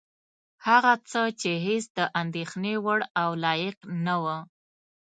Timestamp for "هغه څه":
0.67-1.21